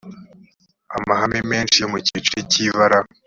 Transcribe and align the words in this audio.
amahame 0.97 1.39
menshi 1.51 1.77
yo 1.81 1.87
mu 1.91 1.97
cyiciro 2.05 2.39
cy 2.51 2.57
ibara 2.67 2.99